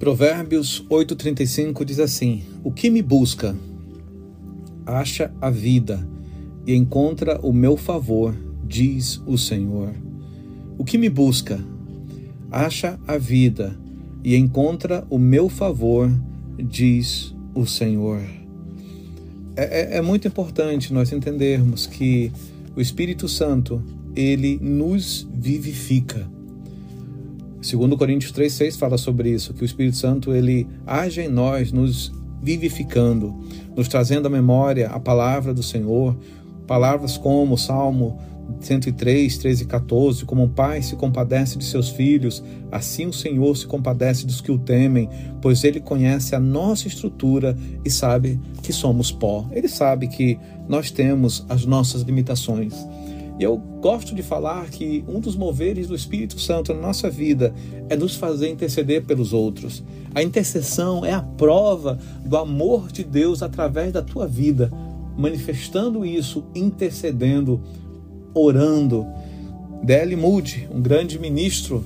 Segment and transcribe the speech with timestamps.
[0.00, 3.54] Provérbios 8:35 diz assim: O que me busca
[4.86, 6.08] acha a vida
[6.66, 8.34] e encontra o meu favor,
[8.66, 9.92] diz o Senhor.
[10.78, 11.60] O que me busca
[12.50, 13.78] acha a vida
[14.24, 16.10] e encontra o meu favor,
[16.56, 18.22] diz o Senhor.
[19.54, 22.32] É, é, é muito importante nós entendermos que
[22.74, 23.82] o Espírito Santo
[24.16, 26.26] ele nos vivifica.
[27.60, 32.12] Segundo Coríntios 3:6 fala sobre isso, que o Espírito Santo ele age em nós, nos
[32.42, 33.38] vivificando,
[33.76, 36.16] nos trazendo à memória a palavra do Senhor,
[36.66, 38.18] palavras como o Salmo
[38.60, 42.42] 103, 13 e 14, como um pai se compadece de seus filhos,
[42.72, 45.08] assim o Senhor se compadece dos que o temem,
[45.40, 49.46] pois ele conhece a nossa estrutura e sabe que somos pó.
[49.52, 52.74] Ele sabe que nós temos as nossas limitações.
[53.40, 57.54] E eu gosto de falar que um dos moveres do Espírito Santo na nossa vida
[57.88, 59.82] é nos fazer interceder pelos outros.
[60.14, 64.70] A intercessão é a prova do amor de Deus através da tua vida,
[65.16, 67.62] manifestando isso, intercedendo,
[68.34, 69.06] orando.
[69.82, 70.16] D.L.
[70.16, 71.82] Moody, um grande ministro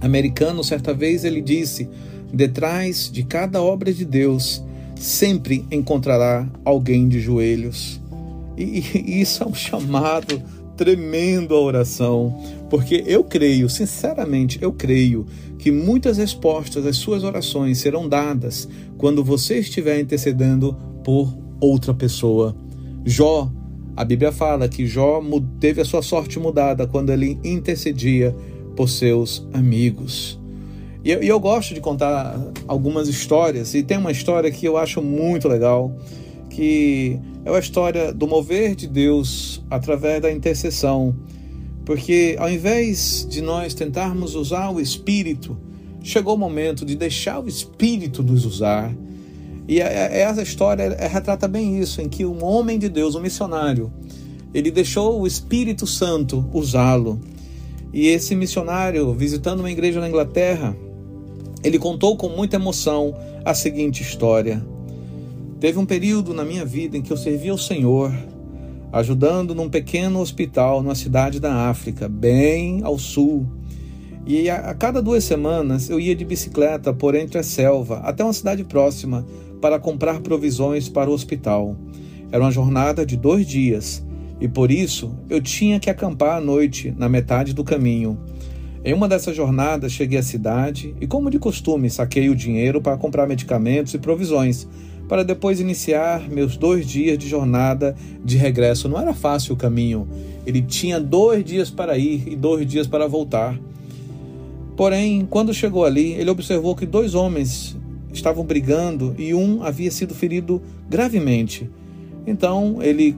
[0.00, 1.90] americano, certa vez ele disse:
[2.32, 4.64] Detrás de cada obra de Deus
[4.96, 8.00] sempre encontrará alguém de joelhos.
[8.56, 10.42] E, e isso é um chamado
[10.76, 12.36] tremendo a oração,
[12.68, 15.26] porque eu creio, sinceramente, eu creio
[15.58, 22.56] que muitas respostas às suas orações serão dadas quando você estiver intercedendo por outra pessoa.
[23.04, 23.50] Jó,
[23.96, 25.22] a Bíblia fala que Jó
[25.58, 28.34] teve a sua sorte mudada quando ele intercedia
[28.74, 30.40] por seus amigos.
[31.04, 35.02] E eu, eu gosto de contar algumas histórias, e tem uma história que eu acho
[35.02, 35.94] muito legal,
[36.50, 41.16] que é a história do mover de Deus através da intercessão.
[41.86, 45.56] Porque ao invés de nós tentarmos usar o Espírito,
[46.02, 48.94] chegou o momento de deixar o Espírito nos usar.
[49.66, 53.92] E essa história retrata bem isso, em que um homem de Deus, um missionário,
[54.52, 57.20] ele deixou o Espírito Santo usá-lo.
[57.92, 60.76] E esse missionário, visitando uma igreja na Inglaterra,
[61.62, 64.64] ele contou com muita emoção a seguinte história.
[65.60, 68.10] Teve um período na minha vida em que eu servia ao Senhor,
[68.90, 73.46] ajudando num pequeno hospital numa cidade da África, bem ao sul.
[74.26, 78.32] E a, cada duas semanas eu ia de bicicleta por entre a selva até uma
[78.32, 79.26] cidade próxima
[79.60, 81.76] para comprar provisões para o hospital.
[82.32, 84.02] Era uma jornada de dois dias
[84.40, 88.18] e por isso eu tinha que acampar à noite na metade do caminho.
[88.82, 92.96] Em uma dessas jornadas cheguei à cidade e, como de costume, saquei o dinheiro para
[92.96, 94.66] comprar medicamentos e provisões
[95.10, 98.88] para depois iniciar meus dois dias de jornada de regresso.
[98.88, 100.06] Não era fácil o caminho.
[100.46, 103.58] Ele tinha dois dias para ir e dois dias para voltar.
[104.76, 107.76] Porém, quando chegou ali, ele observou que dois homens
[108.12, 111.68] estavam brigando e um havia sido ferido gravemente.
[112.24, 113.16] Então ele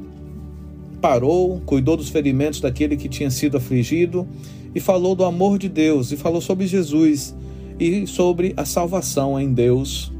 [0.98, 4.26] parou, cuidou dos ferimentos daquele que tinha sido afligido
[4.74, 7.36] e falou do amor de Deus e falou sobre Jesus
[7.78, 10.11] e sobre a salvação em Deus.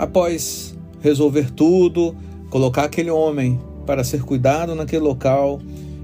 [0.00, 2.16] Após resolver tudo,
[2.48, 5.60] colocar aquele homem para ser cuidado naquele local,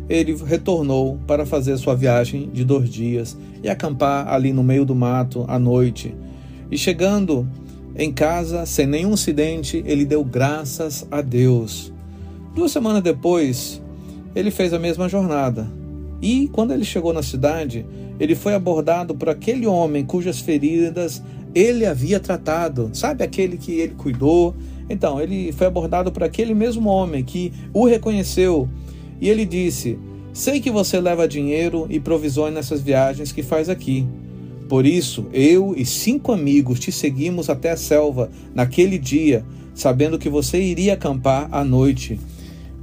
[0.06, 4.94] ele retornou para fazer sua viagem de dois dias e acampar ali no meio do
[4.94, 6.14] mato à noite.
[6.70, 7.48] E chegando
[7.96, 11.90] em casa, sem nenhum acidente, ele deu graças a Deus.
[12.54, 13.80] Duas semanas depois,
[14.34, 15.66] ele fez a mesma jornada.
[16.20, 17.86] E quando ele chegou na cidade,
[18.20, 21.22] ele foi abordado por aquele homem cujas feridas
[21.58, 24.54] ele havia tratado, sabe aquele que ele cuidou?
[24.90, 28.68] Então, ele foi abordado por aquele mesmo homem que o reconheceu
[29.20, 29.98] e ele disse:
[30.34, 34.06] Sei que você leva dinheiro e provisões nessas viagens que faz aqui.
[34.68, 40.28] Por isso, eu e cinco amigos te seguimos até a selva naquele dia, sabendo que
[40.28, 42.20] você iria acampar à noite.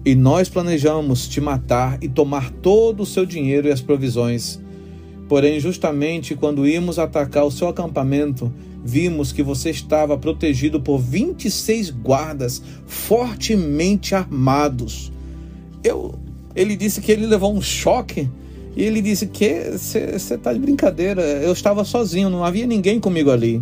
[0.05, 4.59] E nós planejamos te matar e tomar todo o seu dinheiro e as provisões.
[5.27, 8.51] Porém, justamente quando íamos atacar o seu acampamento,
[8.83, 15.11] vimos que você estava protegido por 26 guardas fortemente armados.
[15.83, 16.15] Eu,
[16.55, 18.29] ele disse que ele levou um choque
[18.75, 21.21] e ele disse que você está de brincadeira.
[21.21, 23.61] Eu estava sozinho, não havia ninguém comigo ali.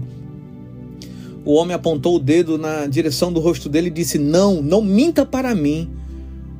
[1.43, 5.25] O homem apontou o dedo na direção do rosto dele e disse: Não, não minta
[5.25, 5.89] para mim.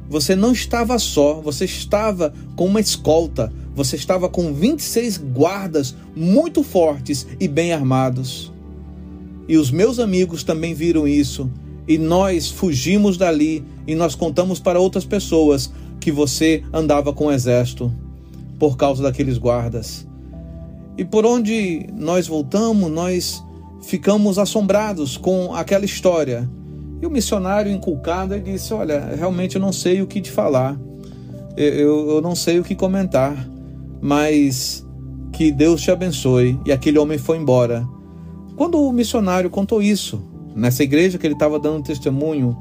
[0.09, 6.63] Você não estava só, você estava com uma escolta, você estava com 26 guardas muito
[6.63, 8.51] fortes e bem armados.
[9.47, 11.49] E os meus amigos também viram isso,
[11.87, 17.31] e nós fugimos dali e nós contamos para outras pessoas que você andava com o
[17.31, 17.93] exército
[18.57, 20.07] por causa daqueles guardas.
[20.97, 23.43] E por onde nós voltamos, nós
[23.81, 26.49] ficamos assombrados com aquela história.
[27.01, 30.79] E o missionário inculcado disse: Olha, realmente eu não sei o que te falar,
[31.57, 33.49] eu, eu não sei o que comentar,
[34.01, 34.85] mas
[35.31, 36.59] que Deus te abençoe.
[36.65, 37.87] E aquele homem foi embora.
[38.55, 40.21] Quando o missionário contou isso,
[40.55, 42.57] nessa igreja que ele estava dando testemunho,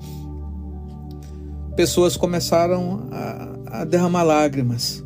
[1.74, 5.04] pessoas começaram a, a derramar lágrimas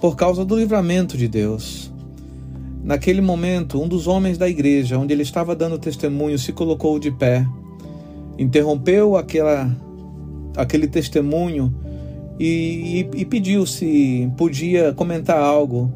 [0.00, 1.92] por causa do livramento de Deus.
[2.82, 7.10] Naquele momento, um dos homens da igreja, onde ele estava dando testemunho, se colocou de
[7.10, 7.46] pé,
[8.38, 9.70] interrompeu aquela,
[10.56, 11.74] aquele testemunho
[12.40, 15.92] e, e, e pediu se podia comentar algo.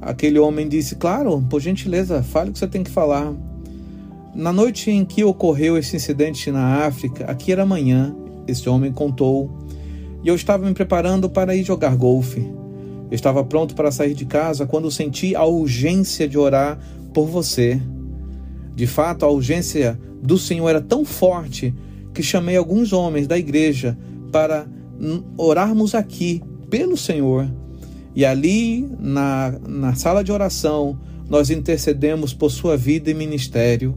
[0.00, 3.34] Aquele homem disse: Claro, por gentileza, fale o que você tem que falar.
[4.34, 8.16] Na noite em que ocorreu esse incidente na África, aqui era manhã,
[8.46, 9.50] esse homem contou,
[10.24, 12.40] e eu estava me preparando para ir jogar golfe.
[13.10, 16.78] Eu estava pronto para sair de casa quando senti a urgência de orar
[17.12, 17.80] por você.
[18.74, 21.74] De fato, a urgência do Senhor era tão forte
[22.14, 23.98] que chamei alguns homens da igreja
[24.30, 24.66] para
[25.36, 27.50] orarmos aqui pelo Senhor.
[28.14, 30.98] E ali, na, na sala de oração,
[31.28, 33.96] nós intercedemos por sua vida e ministério.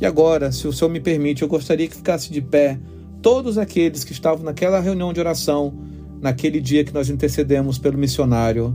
[0.00, 2.78] E agora, se o Senhor me permite, eu gostaria que ficasse de pé
[3.22, 5.72] todos aqueles que estavam naquela reunião de oração
[6.20, 8.74] naquele dia que nós intercedemos pelo missionário.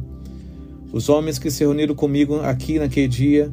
[0.93, 3.51] Os homens que se reuniram comigo aqui naquele dia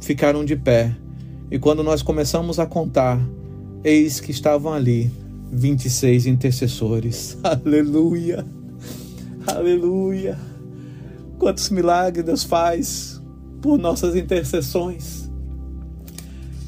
[0.00, 0.96] ficaram de pé.
[1.50, 3.20] E quando nós começamos a contar,
[3.84, 5.10] eis que estavam ali
[5.52, 7.38] 26 intercessores.
[7.44, 8.44] Aleluia!
[9.46, 10.38] Aleluia!
[11.38, 13.20] Quantos milagres Deus faz
[13.60, 15.30] por nossas intercessões.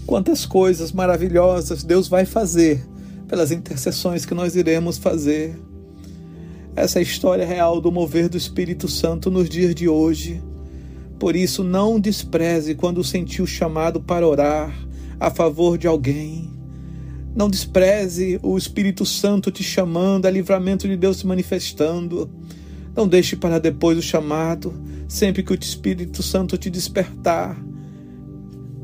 [0.06, 2.84] Quantas coisas maravilhosas Deus vai fazer
[3.26, 5.58] pelas intercessões que nós iremos fazer.
[6.76, 10.42] Essa é a história real do mover do Espírito Santo nos dias de hoje.
[11.18, 14.74] Por isso, não despreze quando sentiu chamado para orar
[15.18, 16.51] a favor de alguém.
[17.34, 22.30] Não despreze o Espírito Santo te chamando, a livramento de Deus se manifestando.
[22.94, 24.74] Não deixe para depois o chamado,
[25.08, 27.56] sempre que o Espírito Santo te despertar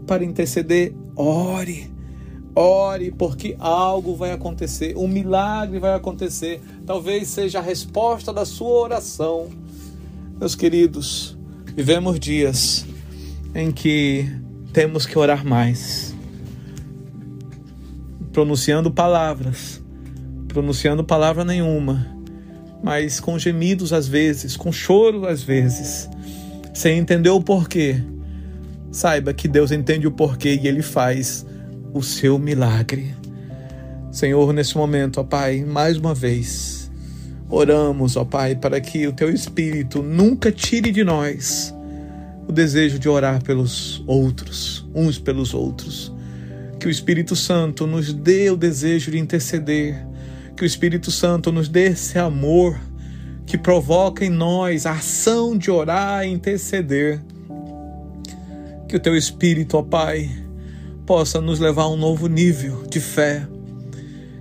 [0.06, 1.98] para interceder, ore
[2.60, 6.60] Ore, porque algo vai acontecer, um milagre vai acontecer.
[6.84, 9.46] Talvez seja a resposta da sua oração.
[10.40, 11.38] Meus queridos,
[11.76, 12.84] vivemos dias
[13.54, 14.28] em que
[14.72, 16.07] temos que orar mais,
[18.38, 19.82] pronunciando palavras,
[20.46, 22.06] pronunciando palavra nenhuma,
[22.85, 26.08] mas com gemidos às vezes, com choro às vezes,
[26.73, 28.00] sem entender o porquê.
[28.93, 31.44] Saiba que Deus entende o porquê e Ele faz
[31.93, 33.12] o seu milagre.
[34.12, 36.88] Senhor, nesse momento, ó Pai, mais uma vez,
[37.50, 41.75] oramos, ó Pai, para que o Teu Espírito nunca tire de nós
[42.46, 46.17] o desejo de orar pelos outros, uns pelos outros.
[46.78, 50.06] Que o Espírito Santo nos dê o desejo de interceder,
[50.56, 52.78] que o Espírito Santo nos dê esse amor
[53.46, 57.20] que provoca em nós a ação de orar e interceder.
[58.88, 60.30] Que o Teu Espírito, ó Pai,
[61.04, 63.46] possa nos levar a um novo nível de fé,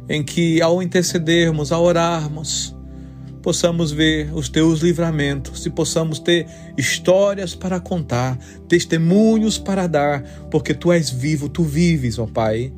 [0.09, 2.76] em que ao intercedermos, ao orarmos,
[3.47, 6.45] possamos ver os teus livramentos e possamos ter
[6.77, 10.21] histórias para contar, testemunhos para dar,
[10.51, 12.73] porque tu és vivo, tu vives, ó Pai.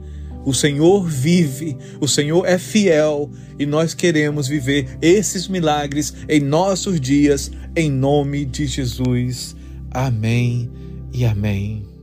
[0.45, 7.01] O Senhor vive, o Senhor é fiel e nós queremos viver esses milagres em nossos
[7.01, 9.55] dias, em nome de Jesus.
[9.89, 10.69] Amém
[11.11, 11.98] e amém.